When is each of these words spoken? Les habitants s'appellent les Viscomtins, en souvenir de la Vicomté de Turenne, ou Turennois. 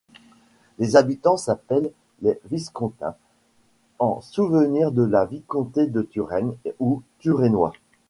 Les 0.79 0.95
habitants 0.95 1.37
s'appellent 1.37 1.91
les 2.23 2.39
Viscomtins, 2.49 3.13
en 3.99 4.19
souvenir 4.19 4.91
de 4.91 5.03
la 5.03 5.25
Vicomté 5.25 5.85
de 5.85 6.01
Turenne, 6.01 6.53
ou 6.79 7.03
Turennois. 7.19 7.73